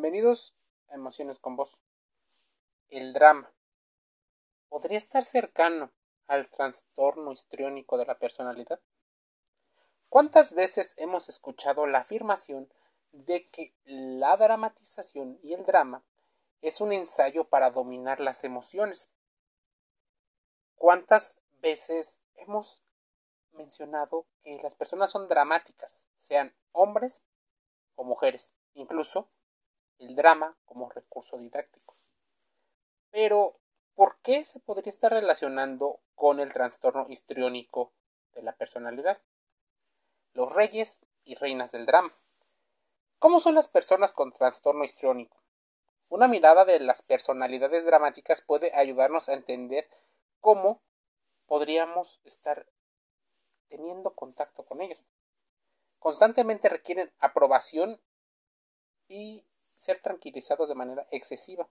Bienvenidos 0.00 0.54
a 0.90 0.94
Emociones 0.94 1.40
con 1.40 1.56
Vos. 1.56 1.82
El 2.88 3.12
drama 3.12 3.50
podría 4.68 4.96
estar 4.96 5.24
cercano 5.24 5.90
al 6.28 6.48
trastorno 6.48 7.32
histriónico 7.32 7.98
de 7.98 8.06
la 8.06 8.16
personalidad. 8.16 8.78
¿Cuántas 10.08 10.52
veces 10.52 10.94
hemos 10.98 11.28
escuchado 11.28 11.84
la 11.88 11.98
afirmación 11.98 12.72
de 13.10 13.48
que 13.48 13.74
la 13.86 14.36
dramatización 14.36 15.40
y 15.42 15.52
el 15.54 15.66
drama 15.66 16.04
es 16.62 16.80
un 16.80 16.92
ensayo 16.92 17.48
para 17.48 17.72
dominar 17.72 18.20
las 18.20 18.44
emociones? 18.44 19.10
¿Cuántas 20.76 21.42
veces 21.60 22.22
hemos 22.36 22.84
mencionado 23.50 24.26
que 24.44 24.60
las 24.62 24.76
personas 24.76 25.10
son 25.10 25.26
dramáticas, 25.26 26.06
sean 26.16 26.54
hombres 26.70 27.24
o 27.96 28.04
mujeres, 28.04 28.54
incluso 28.74 29.28
el 29.98 30.14
drama 30.14 30.56
como 30.64 30.88
recurso 30.88 31.38
didáctico. 31.38 31.96
Pero, 33.10 33.58
¿por 33.94 34.18
qué 34.22 34.44
se 34.44 34.60
podría 34.60 34.90
estar 34.90 35.12
relacionando 35.12 36.00
con 36.14 36.40
el 36.40 36.52
trastorno 36.52 37.06
histriónico 37.08 37.92
de 38.34 38.42
la 38.42 38.52
personalidad? 38.52 39.18
Los 40.34 40.52
reyes 40.52 41.00
y 41.24 41.34
reinas 41.34 41.72
del 41.72 41.86
drama. 41.86 42.12
¿Cómo 43.18 43.40
son 43.40 43.54
las 43.54 43.68
personas 43.68 44.12
con 44.12 44.32
trastorno 44.32 44.84
histriónico? 44.84 45.36
Una 46.08 46.28
mirada 46.28 46.64
de 46.64 46.80
las 46.80 47.02
personalidades 47.02 47.84
dramáticas 47.84 48.40
puede 48.40 48.74
ayudarnos 48.74 49.28
a 49.28 49.34
entender 49.34 49.88
cómo 50.40 50.80
podríamos 51.46 52.20
estar 52.24 52.66
teniendo 53.68 54.14
contacto 54.14 54.64
con 54.64 54.80
ellos. 54.80 55.04
Constantemente 55.98 56.68
requieren 56.68 57.12
aprobación 57.18 58.00
y 59.08 59.44
ser 59.78 60.00
tranquilizados 60.00 60.68
de 60.68 60.74
manera 60.74 61.06
excesiva. 61.10 61.66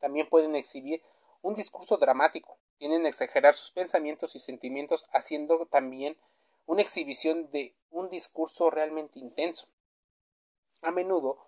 También 0.00 0.28
pueden 0.28 0.56
exhibir 0.56 1.02
un 1.42 1.54
discurso 1.54 1.98
dramático, 1.98 2.58
tienen 2.78 3.06
a 3.06 3.10
exagerar 3.10 3.54
sus 3.54 3.70
pensamientos 3.70 4.34
y 4.34 4.40
sentimientos 4.40 5.06
haciendo 5.12 5.66
también 5.66 6.16
una 6.66 6.82
exhibición 6.82 7.50
de 7.50 7.76
un 7.90 8.08
discurso 8.08 8.70
realmente 8.70 9.18
intenso. 9.18 9.68
A 10.82 10.90
menudo 10.90 11.38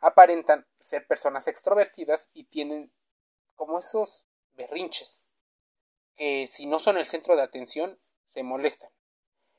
aparentan 0.00 0.66
ser 0.80 1.06
personas 1.06 1.46
extrovertidas 1.48 2.28
y 2.34 2.44
tienen 2.44 2.92
como 3.54 3.78
esos 3.78 4.26
berrinches 4.54 5.24
que 6.16 6.46
si 6.46 6.66
no 6.66 6.78
son 6.78 6.96
el 6.96 7.06
centro 7.06 7.36
de 7.36 7.42
atención 7.42 7.98
se 8.28 8.42
molestan. 8.42 8.90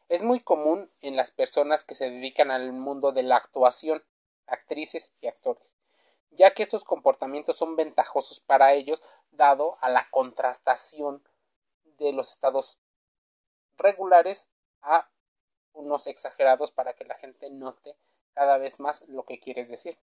Es 0.08 0.24
muy 0.24 0.40
común 0.40 0.92
en 1.02 1.16
las 1.16 1.32
personas 1.32 1.84
que 1.84 1.96
se 1.96 2.10
dedican 2.10 2.52
al 2.52 2.72
mundo 2.74 3.12
de 3.12 3.24
la 3.24 3.38
actuación, 3.38 4.04
actrices 4.46 5.14
y 5.20 5.28
actores, 5.28 5.75
ya 6.32 6.54
que 6.54 6.64
estos 6.64 6.84
comportamientos 6.84 7.58
son 7.58 7.76
ventajosos 7.76 8.40
para 8.40 8.74
ellos 8.74 9.02
dado 9.32 9.78
a 9.82 9.90
la 9.90 10.10
contrastación 10.10 11.24
de 11.98 12.12
los 12.14 12.32
estados 12.32 12.78
regulares 13.78 14.50
a 14.82 15.10
unos 15.74 16.08
exagerados 16.08 16.72
para 16.72 16.94
que 16.94 17.06
la 17.06 17.16
gente 17.16 17.50
note 17.50 17.96
cada 18.34 18.58
vez 18.58 18.80
más 18.80 19.08
lo 19.08 19.24
que 19.24 19.40
quieres 19.40 19.70
decir. 19.70 19.98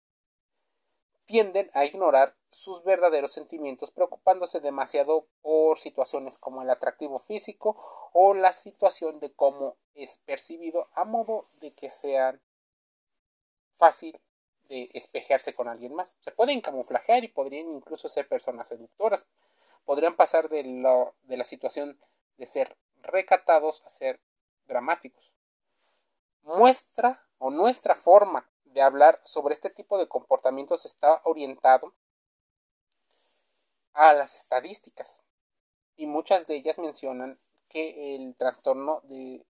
Tienden 1.24 1.70
a 1.72 1.84
ignorar 1.84 2.34
sus 2.50 2.82
verdaderos 2.82 3.32
sentimientos 3.32 3.90
preocupándose 3.90 4.60
demasiado 4.60 5.26
por 5.40 5.78
situaciones 5.78 6.38
como 6.38 6.62
el 6.62 6.70
atractivo 6.70 7.18
físico 7.18 8.10
o 8.12 8.34
la 8.34 8.52
situación 8.52 9.20
de 9.20 9.32
cómo 9.32 9.76
es 9.94 10.18
percibido 10.26 10.88
a 10.94 11.04
modo 11.04 11.48
de 11.60 11.72
que 11.72 11.90
sean 11.90 12.40
fácil 13.76 14.20
de 14.72 14.88
espejearse 14.94 15.54
con 15.54 15.68
alguien 15.68 15.94
más. 15.94 16.16
Se 16.20 16.30
pueden 16.30 16.62
camuflajear 16.62 17.22
y 17.24 17.28
podrían 17.28 17.70
incluso 17.70 18.08
ser 18.08 18.26
personas 18.26 18.68
seductoras. 18.68 19.28
Podrían 19.84 20.16
pasar 20.16 20.48
de, 20.48 20.62
de 21.24 21.36
la 21.36 21.44
situación 21.44 22.00
de 22.38 22.46
ser 22.46 22.74
recatados 23.02 23.84
a 23.84 23.90
ser 23.90 24.18
dramáticos. 24.66 25.30
Muestra 26.42 27.22
o 27.36 27.50
nuestra 27.50 27.96
forma 27.96 28.48
de 28.64 28.80
hablar 28.80 29.20
sobre 29.24 29.52
este 29.52 29.68
tipo 29.68 29.98
de 29.98 30.08
comportamientos 30.08 30.86
está 30.86 31.20
orientado 31.24 31.92
a 33.92 34.14
las 34.14 34.34
estadísticas 34.34 35.22
y 35.96 36.06
muchas 36.06 36.46
de 36.46 36.56
ellas 36.56 36.78
mencionan 36.78 37.38
que 37.68 38.14
el 38.14 38.34
trastorno 38.36 39.02
de 39.04 39.44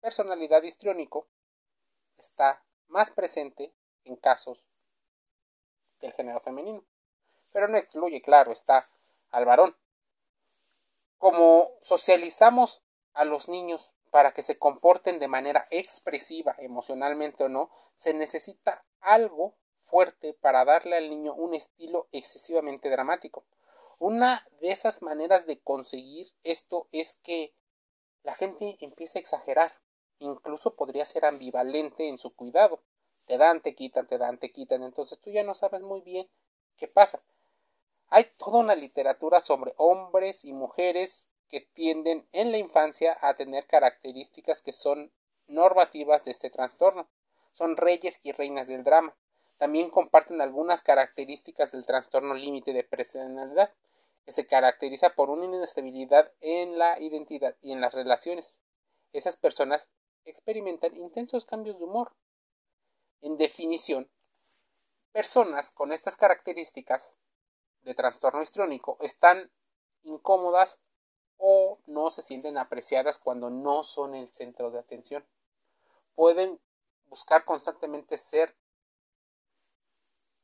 personalidad 0.00 0.62
histriónico 0.62 1.26
está 2.16 2.62
más 2.86 3.10
presente 3.10 3.74
en 4.10 4.16
casos 4.16 4.62
del 6.00 6.12
género 6.12 6.40
femenino, 6.40 6.84
pero 7.52 7.68
no 7.68 7.78
excluye, 7.78 8.20
claro, 8.20 8.52
está 8.52 8.88
al 9.30 9.44
varón. 9.44 9.76
Como 11.18 11.70
socializamos 11.82 12.82
a 13.12 13.24
los 13.24 13.48
niños 13.48 13.94
para 14.10 14.32
que 14.32 14.42
se 14.42 14.58
comporten 14.58 15.18
de 15.18 15.28
manera 15.28 15.66
expresiva, 15.70 16.54
emocionalmente 16.58 17.44
o 17.44 17.48
no, 17.48 17.70
se 17.94 18.14
necesita 18.14 18.84
algo 19.00 19.54
fuerte 19.78 20.34
para 20.34 20.64
darle 20.64 20.96
al 20.96 21.10
niño 21.10 21.34
un 21.34 21.54
estilo 21.54 22.08
excesivamente 22.12 22.90
dramático. 22.90 23.44
Una 23.98 24.46
de 24.60 24.70
esas 24.70 25.02
maneras 25.02 25.46
de 25.46 25.60
conseguir 25.60 26.32
esto 26.42 26.88
es 26.90 27.16
que 27.16 27.52
la 28.22 28.34
gente 28.34 28.76
empiece 28.80 29.18
a 29.18 29.20
exagerar, 29.20 29.72
incluso 30.18 30.74
podría 30.74 31.04
ser 31.04 31.24
ambivalente 31.24 32.08
en 32.08 32.18
su 32.18 32.34
cuidado. 32.34 32.82
Te 33.30 33.38
dan, 33.38 33.60
te 33.60 33.76
quitan, 33.76 34.08
te 34.08 34.18
dan, 34.18 34.38
te 34.38 34.50
quitan, 34.50 34.82
entonces 34.82 35.16
tú 35.20 35.30
ya 35.30 35.44
no 35.44 35.54
sabes 35.54 35.82
muy 35.82 36.00
bien 36.00 36.28
qué 36.76 36.88
pasa. 36.88 37.22
Hay 38.08 38.24
toda 38.36 38.58
una 38.58 38.74
literatura 38.74 39.38
sobre 39.38 39.72
hombres 39.76 40.44
y 40.44 40.52
mujeres 40.52 41.28
que 41.48 41.60
tienden 41.60 42.26
en 42.32 42.50
la 42.50 42.58
infancia 42.58 43.16
a 43.20 43.34
tener 43.34 43.68
características 43.68 44.62
que 44.62 44.72
son 44.72 45.12
normativas 45.46 46.24
de 46.24 46.32
este 46.32 46.50
trastorno. 46.50 47.06
Son 47.52 47.76
reyes 47.76 48.18
y 48.24 48.32
reinas 48.32 48.66
del 48.66 48.82
drama. 48.82 49.14
También 49.58 49.90
comparten 49.90 50.40
algunas 50.40 50.82
características 50.82 51.70
del 51.70 51.86
trastorno 51.86 52.34
límite 52.34 52.72
de 52.72 52.82
personalidad, 52.82 53.72
que 54.24 54.32
se 54.32 54.48
caracteriza 54.48 55.10
por 55.10 55.30
una 55.30 55.44
inestabilidad 55.44 56.32
en 56.40 56.78
la 56.78 56.98
identidad 56.98 57.54
y 57.62 57.70
en 57.70 57.80
las 57.80 57.94
relaciones. 57.94 58.58
Esas 59.12 59.36
personas 59.36 59.88
experimentan 60.24 60.96
intensos 60.96 61.46
cambios 61.46 61.78
de 61.78 61.84
humor. 61.84 62.10
En 63.22 63.36
definición, 63.36 64.10
personas 65.12 65.70
con 65.70 65.92
estas 65.92 66.16
características 66.16 67.18
de 67.82 67.94
trastorno 67.94 68.42
histrónico 68.42 68.96
están 69.00 69.50
incómodas 70.02 70.80
o 71.36 71.78
no 71.86 72.10
se 72.10 72.22
sienten 72.22 72.58
apreciadas 72.58 73.18
cuando 73.18 73.50
no 73.50 73.82
son 73.82 74.14
el 74.14 74.32
centro 74.32 74.70
de 74.70 74.78
atención. 74.78 75.26
Pueden 76.14 76.60
buscar 77.06 77.44
constantemente 77.44 78.18
ser 78.18 78.54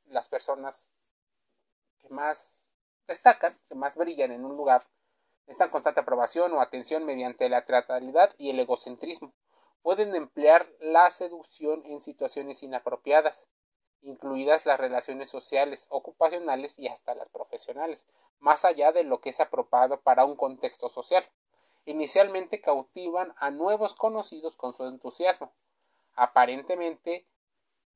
las 0.06 0.28
personas 0.28 0.90
que 1.98 2.08
más 2.08 2.64
destacan, 3.06 3.58
que 3.68 3.74
más 3.74 3.96
brillan 3.96 4.32
en 4.32 4.44
un 4.44 4.56
lugar. 4.56 4.86
Necesitan 5.46 5.70
constante 5.70 6.00
aprobación 6.00 6.52
o 6.52 6.60
atención 6.60 7.04
mediante 7.04 7.48
la 7.48 7.64
teatralidad 7.64 8.34
y 8.38 8.50
el 8.50 8.58
egocentrismo. 8.58 9.32
Pueden 9.86 10.16
emplear 10.16 10.68
la 10.80 11.08
seducción 11.10 11.86
en 11.86 12.00
situaciones 12.00 12.64
inapropiadas 12.64 13.50
incluidas 14.02 14.66
las 14.66 14.80
relaciones 14.80 15.30
sociales, 15.30 15.86
ocupacionales 15.90 16.76
y 16.80 16.88
hasta 16.88 17.14
las 17.14 17.28
profesionales, 17.28 18.08
más 18.40 18.64
allá 18.64 18.90
de 18.90 19.04
lo 19.04 19.20
que 19.20 19.30
es 19.30 19.38
apropiado 19.38 20.00
para 20.00 20.24
un 20.24 20.34
contexto 20.34 20.88
social. 20.88 21.24
Inicialmente 21.84 22.60
cautivan 22.60 23.32
a 23.38 23.52
nuevos 23.52 23.94
conocidos 23.94 24.56
con 24.56 24.74
su 24.74 24.84
entusiasmo. 24.86 25.52
Aparentemente 26.16 27.24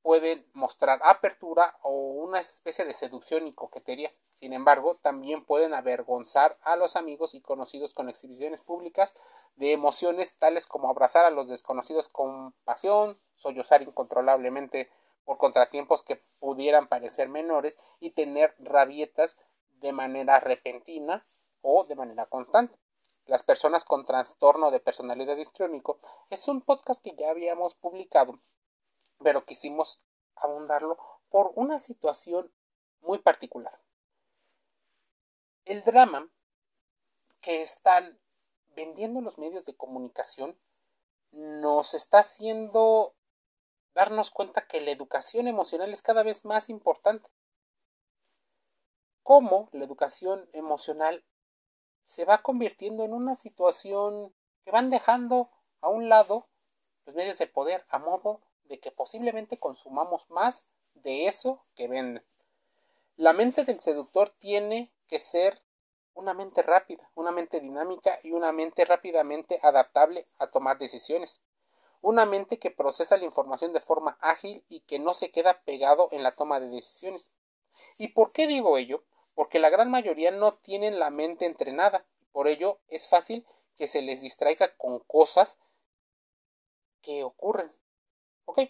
pueden 0.03 0.47
mostrar 0.53 1.01
apertura 1.05 1.77
o 1.83 1.91
una 1.91 2.41
especie 2.41 2.85
de 2.85 2.95
seducción 2.95 3.47
y 3.47 3.53
coquetería. 3.53 4.13
Sin 4.35 4.53
embargo, 4.53 4.97
también 5.03 5.45
pueden 5.45 5.75
avergonzar 5.75 6.57
a 6.63 6.77
los 6.77 6.97
amigos 6.97 7.35
y 7.35 7.41
conocidos 7.41 7.93
con 7.93 8.09
exhibiciones 8.09 8.63
públicas 8.63 9.15
de 9.57 9.73
emociones 9.73 10.37
tales 10.39 10.67
como 10.67 10.89
abrazar 10.89 11.25
a 11.27 11.31
los 11.31 11.49
desconocidos 11.49 12.09
con 12.09 12.53
pasión, 12.65 13.19
sollozar 13.37 13.83
incontrolablemente 13.83 14.91
por 15.25 15.37
contratiempos 15.37 16.03
que 16.03 16.17
pudieran 16.39 16.89
parecer 16.89 17.29
menores 17.29 17.79
y 18.01 18.11
tener 18.11 18.55
rabietas 18.59 19.39
de 19.81 19.93
manera 19.93 20.41
repentina 20.41 21.27
o 21.63 21.85
de 21.85 21.95
manera 21.95 22.27
constante. 22.27 22.79
Las 23.27 23.43
personas 23.43 23.85
con 23.85 24.07
trastorno 24.07 24.71
de 24.71 24.81
personalidad 24.81 25.37
histriónico 25.37 26.01
es 26.31 26.49
un 26.49 26.63
podcast 26.63 27.03
que 27.03 27.15
ya 27.15 27.31
habíamos 27.31 27.75
publicado, 27.75 28.39
pero 29.23 29.45
quisimos 29.45 30.01
abundarlo 30.37 30.99
por 31.29 31.53
una 31.55 31.79
situación 31.79 32.53
muy 33.01 33.19
particular. 33.19 33.79
El 35.65 35.85
drama 35.85 36.29
que 37.41 37.63
están 37.63 38.19
vendiendo 38.75 39.21
los 39.21 39.39
medios 39.39 39.65
de 39.65 39.77
comunicación 39.77 40.59
nos 41.33 41.95
está 41.95 42.21
haciendo 42.21 43.15
darnos 43.95 44.31
cuenta 44.31 44.67
que 44.67 44.81
la 44.81 44.91
educación 44.91 45.49
emocional 45.49 45.93
es 45.93 46.03
cada 46.03 46.23
vez 46.23 46.45
más 46.45 46.69
importante. 46.69 47.29
Cómo 49.23 49.69
la 49.73 49.85
educación 49.85 50.49
emocional 50.53 51.25
se 52.03 52.25
va 52.25 52.43
convirtiendo 52.43 53.05
en 53.05 53.13
una 53.13 53.35
situación 53.35 54.35
que 54.65 54.71
van 54.71 54.91
dejando 54.91 55.51
a 55.81 55.89
un 55.89 56.09
lado 56.09 56.49
los 57.07 57.15
medios 57.15 57.39
de 57.39 57.47
poder 57.47 57.85
a 57.89 57.99
modo 57.99 58.41
de 58.71 58.79
que 58.79 58.93
posiblemente 58.93 59.59
consumamos 59.59 60.31
más 60.31 60.65
de 60.95 61.27
eso 61.27 61.61
que 61.75 61.89
venden. 61.89 62.25
La 63.17 63.33
mente 63.35 63.65
del 63.65 63.81
seductor 63.81 64.33
tiene 64.39 64.91
que 65.09 65.19
ser 65.19 65.61
una 66.15 66.35
mente 66.35 66.63
rápida, 66.63 67.11
una 67.15 67.33
mente 67.33 67.61
dinámica 67.61 68.19
y 68.23 68.31
una 68.31 68.53
mente 68.53 68.85
rápidamente 68.85 69.59
adaptable 69.63 70.27
a 70.39 70.47
tomar 70.47 70.79
decisiones. 70.79 71.43
Una 72.01 72.27
mente 72.27 72.59
que 72.59 72.71
procesa 72.71 73.19
la 73.19 73.25
información 73.25 73.73
de 73.73 73.81
forma 73.81 74.17
ágil 74.21 74.65
y 74.69 74.81
que 74.81 74.99
no 74.99 75.15
se 75.15 75.33
queda 75.33 75.61
pegado 75.65 76.09
en 76.13 76.23
la 76.23 76.37
toma 76.37 76.61
de 76.61 76.69
decisiones. 76.69 77.33
¿Y 77.99 78.09
por 78.09 78.33
qué 78.33 78.47
digo 78.47 78.79
ello? 78.79 79.03
Porque 79.35 79.59
la 79.59 79.69
gran 79.69 79.91
mayoría 79.91 80.31
no 80.31 80.55
tienen 80.55 80.99
la 80.99 81.11
mente 81.11 81.45
entrenada. 81.45 82.07
Por 82.33 82.47
ello 82.47 82.79
es 82.89 83.09
fácil 83.09 83.45
que 83.77 83.89
se 83.89 84.01
les 84.01 84.21
distraiga 84.21 84.77
con 84.77 85.01
cosas 85.01 85.59
que 87.03 87.25
ocurren. 87.25 87.73
¿Ok? 88.51 88.63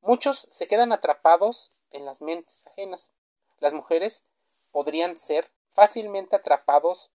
Muchos 0.00 0.48
se 0.50 0.66
quedan 0.66 0.92
atrapados 0.92 1.70
en 1.90 2.06
las 2.06 2.22
mentes 2.22 2.66
ajenas. 2.66 3.12
Las 3.58 3.74
mujeres 3.74 4.24
podrían 4.70 5.18
ser 5.18 5.50
fácilmente 5.72 6.36
atrapados 6.36 7.10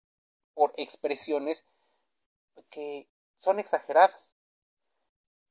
por 0.55 0.73
expresiones 0.77 1.63
que 2.71 3.07
son 3.37 3.59
exageradas. 3.59 4.33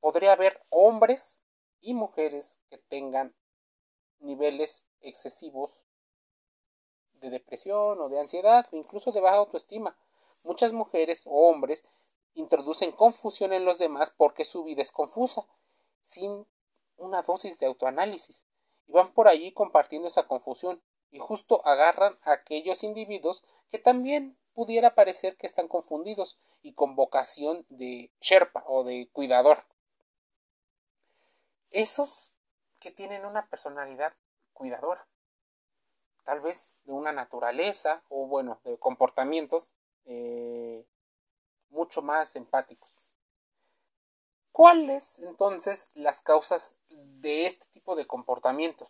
Podría 0.00 0.32
haber 0.32 0.60
hombres 0.70 1.40
y 1.80 1.94
mujeres 1.94 2.58
que 2.68 2.78
tengan 2.78 3.32
niveles 4.18 4.84
excesivos 5.00 5.70
de 7.20 7.30
depresión 7.30 8.00
o 8.00 8.08
de 8.08 8.18
ansiedad 8.18 8.66
o 8.72 8.76
incluso 8.76 9.12
de 9.12 9.20
baja 9.20 9.36
autoestima. 9.36 9.96
Muchas 10.42 10.72
mujeres 10.72 11.28
o 11.28 11.48
hombres 11.48 11.84
introducen 12.34 12.90
confusión 12.90 13.52
en 13.52 13.64
los 13.64 13.78
demás 13.78 14.12
porque 14.16 14.44
su 14.44 14.64
vida 14.64 14.82
es 14.82 14.90
confusa, 14.90 15.46
sin 16.08 16.46
una 16.96 17.22
dosis 17.22 17.58
de 17.58 17.66
autoanálisis, 17.66 18.46
y 18.86 18.92
van 18.92 19.12
por 19.12 19.28
allí 19.28 19.52
compartiendo 19.52 20.08
esa 20.08 20.26
confusión, 20.26 20.82
y 21.10 21.18
justo 21.18 21.64
agarran 21.66 22.18
a 22.22 22.32
aquellos 22.32 22.82
individuos 22.82 23.42
que 23.70 23.78
también 23.78 24.36
pudiera 24.54 24.94
parecer 24.94 25.36
que 25.36 25.46
están 25.46 25.68
confundidos 25.68 26.38
y 26.62 26.72
con 26.72 26.96
vocación 26.96 27.64
de 27.68 28.10
Sherpa 28.20 28.64
o 28.66 28.82
de 28.82 29.08
cuidador. 29.12 29.64
Esos 31.70 32.30
que 32.80 32.90
tienen 32.90 33.24
una 33.24 33.46
personalidad 33.48 34.14
cuidadora, 34.52 35.06
tal 36.24 36.40
vez 36.40 36.74
de 36.84 36.92
una 36.92 37.12
naturaleza 37.12 38.02
o 38.08 38.26
bueno, 38.26 38.60
de 38.64 38.78
comportamientos 38.78 39.74
eh, 40.06 40.84
mucho 41.70 42.02
más 42.02 42.34
empáticos. 42.34 42.97
¿Cuáles 44.58 45.20
entonces 45.20 45.88
las 45.94 46.20
causas 46.20 46.76
de 46.88 47.46
este 47.46 47.64
tipo 47.66 47.94
de 47.94 48.08
comportamientos? 48.08 48.88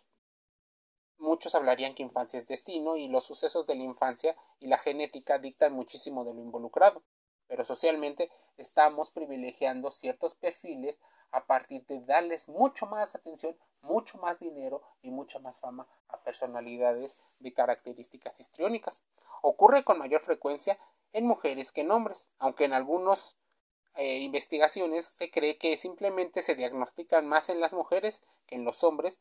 Muchos 1.19 1.53
hablarían 1.53 1.93
que 1.93 2.01
infancia 2.01 2.39
es 2.39 2.47
destino 2.47 2.97
y 2.97 3.07
los 3.07 3.23
sucesos 3.25 3.67
de 3.67 3.75
la 3.75 3.83
infancia 3.83 4.35
y 4.59 4.65
la 4.65 4.79
genética 4.79 5.37
dictan 5.37 5.73
muchísimo 5.73 6.25
de 6.25 6.33
lo 6.33 6.41
involucrado, 6.41 7.03
pero 7.45 7.63
socialmente 7.65 8.31
estamos 8.57 9.11
privilegiando 9.11 9.91
ciertos 9.91 10.33
perfiles 10.33 10.97
a 11.29 11.45
partir 11.45 11.85
de 11.85 12.01
darles 12.01 12.47
mucho 12.47 12.87
más 12.87 13.13
atención, 13.13 13.55
mucho 13.83 14.17
más 14.17 14.39
dinero 14.39 14.81
y 15.03 15.11
mucha 15.11 15.37
más 15.37 15.59
fama 15.59 15.85
a 16.07 16.17
personalidades 16.17 17.19
de 17.37 17.53
características 17.53 18.39
histriónicas. 18.39 19.03
Ocurre 19.43 19.83
con 19.83 19.99
mayor 19.99 20.21
frecuencia 20.21 20.79
en 21.13 21.27
mujeres 21.27 21.71
que 21.71 21.81
en 21.81 21.91
hombres, 21.91 22.27
aunque 22.39 22.65
en 22.65 22.73
algunas 22.73 23.35
eh, 23.95 24.19
investigaciones 24.19 25.05
se 25.05 25.31
cree 25.31 25.57
que 25.57 25.77
simplemente 25.77 26.41
se 26.41 26.55
diagnostican 26.55 27.27
más 27.27 27.49
en 27.49 27.59
las 27.59 27.73
mujeres 27.73 28.23
que 28.47 28.55
en 28.55 28.65
los 28.65 28.83
hombres, 28.83 29.19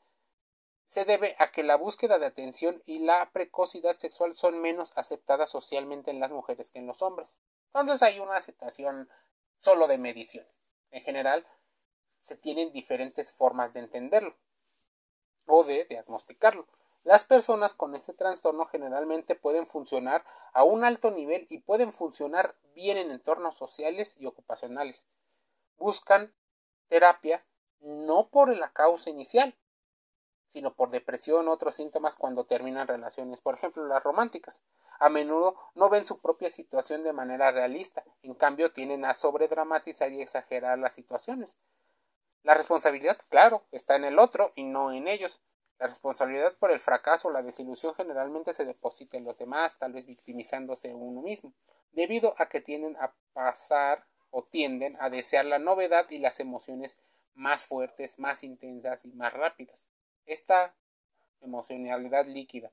se 0.86 1.04
debe 1.04 1.36
a 1.38 1.52
que 1.52 1.62
la 1.62 1.76
búsqueda 1.76 2.18
de 2.18 2.26
atención 2.26 2.82
y 2.86 3.00
la 3.00 3.30
precocidad 3.30 3.98
sexual 3.98 4.36
son 4.36 4.60
menos 4.60 4.92
aceptadas 4.96 5.50
socialmente 5.50 6.10
en 6.10 6.20
las 6.20 6.30
mujeres 6.30 6.70
que 6.70 6.78
en 6.78 6.86
los 6.86 7.02
hombres. 7.02 7.28
Entonces 7.74 8.02
hay 8.02 8.20
una 8.20 8.36
aceptación 8.36 9.08
solo 9.58 9.86
de 9.86 9.98
medición. 9.98 10.46
En 10.90 11.02
general, 11.02 11.46
se 12.20 12.36
tienen 12.36 12.72
diferentes 12.72 13.30
formas 13.32 13.74
de 13.74 13.80
entenderlo 13.80 14.34
o 15.46 15.64
de 15.64 15.84
diagnosticarlo. 15.84 16.66
Las 17.04 17.24
personas 17.24 17.74
con 17.74 17.94
este 17.94 18.12
trastorno 18.12 18.66
generalmente 18.66 19.34
pueden 19.34 19.66
funcionar 19.66 20.24
a 20.52 20.64
un 20.64 20.84
alto 20.84 21.10
nivel 21.10 21.46
y 21.48 21.58
pueden 21.58 21.92
funcionar 21.92 22.56
bien 22.74 22.98
en 22.98 23.10
entornos 23.10 23.56
sociales 23.56 24.16
y 24.20 24.26
ocupacionales. 24.26 25.08
Buscan 25.76 26.32
terapia 26.88 27.44
no 27.80 28.28
por 28.28 28.54
la 28.56 28.72
causa 28.72 29.10
inicial, 29.10 29.54
sino 30.48 30.74
por 30.74 30.90
depresión 30.90 31.48
u 31.48 31.52
otros 31.52 31.74
síntomas 31.74 32.16
cuando 32.16 32.44
terminan 32.44 32.88
relaciones, 32.88 33.40
por 33.40 33.54
ejemplo 33.54 33.86
las 33.86 34.02
románticas. 34.02 34.62
A 34.98 35.08
menudo 35.08 35.56
no 35.74 35.88
ven 35.88 36.06
su 36.06 36.20
propia 36.20 36.50
situación 36.50 37.04
de 37.04 37.12
manera 37.12 37.50
realista, 37.50 38.02
en 38.22 38.34
cambio 38.34 38.72
tienden 38.72 39.04
a 39.04 39.14
sobredramatizar 39.14 40.12
y 40.12 40.22
exagerar 40.22 40.78
las 40.78 40.94
situaciones. 40.94 41.56
La 42.42 42.54
responsabilidad, 42.54 43.18
claro, 43.28 43.64
está 43.72 43.96
en 43.96 44.04
el 44.04 44.18
otro 44.18 44.52
y 44.54 44.64
no 44.64 44.92
en 44.92 45.06
ellos. 45.06 45.40
La 45.78 45.86
responsabilidad 45.86 46.54
por 46.58 46.72
el 46.72 46.80
fracaso 46.80 47.28
o 47.28 47.30
la 47.30 47.42
desilusión 47.42 47.94
generalmente 47.94 48.52
se 48.52 48.64
deposita 48.64 49.16
en 49.16 49.24
los 49.24 49.38
demás, 49.38 49.78
tal 49.78 49.92
vez 49.92 50.06
victimizándose 50.06 50.92
uno 50.92 51.22
mismo, 51.22 51.52
debido 51.92 52.34
a 52.38 52.48
que 52.48 52.60
tienden 52.60 52.96
a 52.96 53.12
pasar 53.32 54.04
o 54.30 54.42
tienden 54.42 54.96
a 55.00 55.08
desear 55.08 55.44
la 55.44 55.58
novedad 55.58 56.10
y 56.10 56.18
las 56.18 56.40
emociones 56.40 56.98
más 57.34 57.64
fuertes, 57.64 58.18
más 58.18 58.42
intensas 58.42 59.04
y 59.04 59.12
más 59.12 59.32
rápidas. 59.32 59.90
Esta 60.26 60.74
emocionalidad 61.40 62.26
líquida 62.26 62.72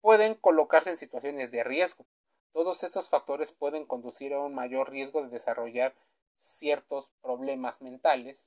pueden 0.00 0.34
colocarse 0.34 0.90
en 0.90 0.96
situaciones 0.96 1.52
de 1.52 1.62
riesgo. 1.62 2.04
Todos 2.52 2.82
estos 2.82 3.08
factores 3.08 3.52
pueden 3.52 3.86
conducir 3.86 4.34
a 4.34 4.40
un 4.40 4.54
mayor 4.54 4.90
riesgo 4.90 5.22
de 5.22 5.28
desarrollar 5.28 5.94
ciertos 6.36 7.08
problemas 7.22 7.80
mentales 7.80 8.46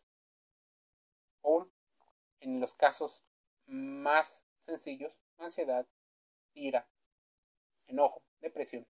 o 1.41 1.67
en 2.41 2.59
los 2.59 2.75
casos 2.75 3.23
más 3.69 4.45
sencillos, 4.62 5.13
ansiedad, 5.38 5.86
ira, 6.54 6.88
enojo, 7.88 8.21
depresión. 8.42 8.85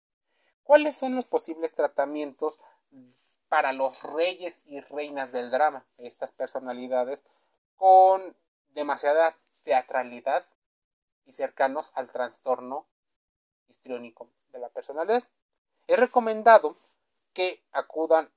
¿Cuáles 0.63 0.95
son 0.95 1.15
los 1.15 1.25
posibles 1.25 1.73
tratamientos 1.73 2.59
para 3.49 3.73
los 3.73 4.01
reyes 4.03 4.61
y 4.65 4.79
reinas 4.81 5.31
del 5.31 5.49
drama, 5.49 5.85
estas 5.97 6.31
personalidades 6.31 7.23
con 7.75 8.35
demasiada 8.69 9.37
teatralidad 9.63 10.45
y 11.25 11.31
cercanos 11.31 11.91
al 11.95 12.11
trastorno 12.11 12.87
histriónico 13.67 14.29
de 14.49 14.59
la 14.59 14.69
personalidad? 14.69 15.23
Es 15.87 15.99
recomendado 15.99 16.77
que 17.33 17.63
acudan 17.71 18.29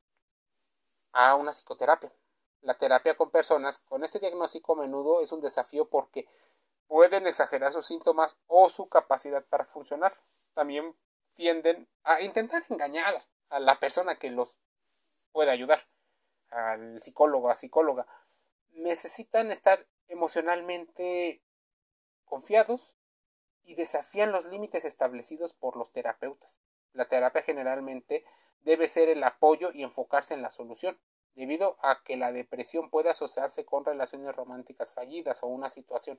a 1.12 1.35
una 1.35 1.52
psicoterapia 1.52 2.12
la 2.62 2.74
terapia 2.74 3.16
con 3.16 3.30
personas 3.30 3.78
con 3.78 4.04
este 4.04 4.18
diagnóstico 4.18 4.74
a 4.74 4.82
menudo 4.82 5.22
es 5.22 5.32
un 5.32 5.40
desafío 5.40 5.88
porque 5.88 6.28
pueden 6.86 7.26
exagerar 7.26 7.72
sus 7.72 7.86
síntomas 7.86 8.36
o 8.46 8.68
su 8.68 8.88
capacidad 8.88 9.44
para 9.46 9.64
funcionar. 9.64 10.18
También 10.54 10.94
tienden 11.34 11.88
a 12.02 12.20
intentar 12.20 12.64
engañar 12.68 13.24
a 13.48 13.60
la 13.60 13.78
persona 13.78 14.18
que 14.18 14.30
los 14.30 14.58
puede 15.32 15.50
ayudar, 15.50 15.86
al 16.50 17.00
psicólogo, 17.00 17.50
a 17.50 17.54
psicóloga. 17.54 18.06
Necesitan 18.72 19.50
estar 19.50 19.86
emocionalmente 20.08 21.42
confiados 22.24 22.94
y 23.62 23.74
desafían 23.74 24.32
los 24.32 24.44
límites 24.46 24.84
establecidos 24.84 25.54
por 25.54 25.76
los 25.76 25.92
terapeutas. 25.92 26.60
La 26.92 27.08
terapia 27.08 27.42
generalmente 27.42 28.24
debe 28.62 28.88
ser 28.88 29.08
el 29.08 29.22
apoyo 29.22 29.70
y 29.72 29.82
enfocarse 29.82 30.34
en 30.34 30.42
la 30.42 30.50
solución 30.50 30.98
debido 31.34 31.76
a 31.82 32.02
que 32.02 32.16
la 32.16 32.32
depresión 32.32 32.90
puede 32.90 33.10
asociarse 33.10 33.64
con 33.64 33.84
relaciones 33.84 34.34
románticas 34.34 34.92
fallidas 34.92 35.42
o 35.42 35.46
una 35.46 35.68
situación 35.68 36.18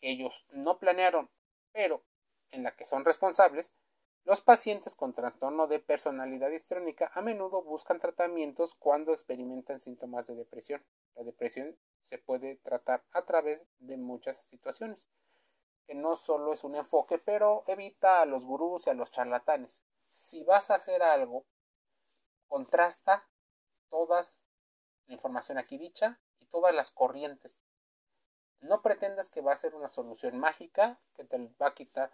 que 0.00 0.10
ellos 0.10 0.46
no 0.50 0.78
planearon, 0.78 1.30
pero 1.72 2.02
en 2.50 2.62
la 2.62 2.74
que 2.76 2.86
son 2.86 3.04
responsables, 3.04 3.72
los 4.24 4.40
pacientes 4.40 4.94
con 4.94 5.14
trastorno 5.14 5.66
de 5.66 5.78
personalidad 5.78 6.50
histrónica 6.50 7.10
a 7.14 7.22
menudo 7.22 7.62
buscan 7.62 8.00
tratamientos 8.00 8.74
cuando 8.74 9.12
experimentan 9.12 9.80
síntomas 9.80 10.26
de 10.26 10.34
depresión. 10.34 10.84
La 11.14 11.24
depresión 11.24 11.76
se 12.02 12.18
puede 12.18 12.56
tratar 12.56 13.02
a 13.12 13.22
través 13.22 13.62
de 13.78 13.96
muchas 13.96 14.46
situaciones, 14.50 15.08
que 15.86 15.94
no 15.94 16.16
solo 16.16 16.52
es 16.52 16.64
un 16.64 16.76
enfoque, 16.76 17.18
pero 17.18 17.64
evita 17.66 18.20
a 18.20 18.26
los 18.26 18.44
gurús 18.44 18.86
y 18.86 18.90
a 18.90 18.94
los 18.94 19.10
charlatanes. 19.10 19.84
Si 20.10 20.44
vas 20.44 20.70
a 20.70 20.74
hacer 20.74 21.02
algo, 21.02 21.46
contrasta 22.46 23.26
todas 23.88 24.39
información 25.10 25.58
aquí 25.58 25.78
dicha 25.78 26.18
y 26.38 26.46
todas 26.46 26.74
las 26.74 26.90
corrientes. 26.90 27.62
No 28.60 28.82
pretendas 28.82 29.30
que 29.30 29.40
va 29.40 29.52
a 29.52 29.56
ser 29.56 29.74
una 29.74 29.88
solución 29.88 30.38
mágica 30.38 31.00
que 31.14 31.24
te 31.24 31.38
va 31.60 31.68
a 31.68 31.74
quitar 31.74 32.12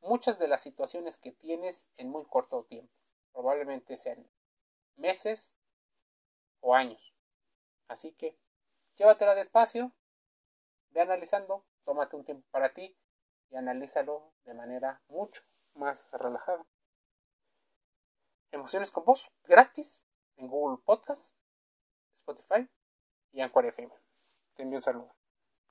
muchas 0.00 0.38
de 0.38 0.48
las 0.48 0.62
situaciones 0.62 1.18
que 1.18 1.32
tienes 1.32 1.88
en 1.96 2.08
muy 2.08 2.24
corto 2.24 2.64
tiempo. 2.64 2.92
Probablemente 3.32 3.96
sean 3.96 4.28
meses 4.96 5.54
o 6.60 6.74
años. 6.74 7.14
Así 7.88 8.12
que 8.12 8.36
llévatela 8.96 9.34
despacio, 9.34 9.92
ve 10.90 11.00
analizando, 11.00 11.64
tómate 11.84 12.16
un 12.16 12.24
tiempo 12.24 12.46
para 12.50 12.74
ti 12.74 12.96
y 13.50 13.56
analízalo 13.56 14.32
de 14.44 14.54
manera 14.54 15.02
mucho 15.08 15.42
más 15.74 16.10
relajada. 16.12 16.66
Emociones 18.50 18.90
con 18.90 19.04
voz, 19.04 19.30
gratis, 19.44 20.02
en 20.36 20.48
Google 20.48 20.82
Podcast, 20.84 21.37
Spotify 22.28 22.68
y 23.32 23.40
Anchor 23.40 23.66
FM. 23.66 23.92
Te 24.54 24.62
envío 24.62 24.78
un 24.78 24.82
saludo. 24.82 25.17